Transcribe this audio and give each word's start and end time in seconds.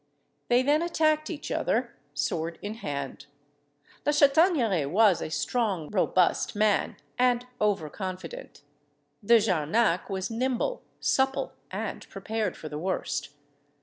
They 0.47 0.63
then 0.63 0.81
attacked 0.81 1.29
each 1.29 1.51
other, 1.51 1.95
sword 2.15 2.57
in 2.63 2.73
hand. 2.73 3.27
La 4.03 4.11
Chataigneraie 4.11 4.87
was 4.89 5.21
a 5.21 5.29
strong 5.29 5.89
robust 5.91 6.55
man, 6.55 6.95
and 7.19 7.45
over 7.59 7.87
confident; 7.87 8.63
De 9.23 9.37
Jarnac 9.39 10.09
was 10.09 10.31
nimble, 10.31 10.81
supple, 10.99 11.53
and 11.69 12.09
prepared 12.09 12.57
for 12.57 12.67
the 12.67 12.79
worst. 12.79 13.29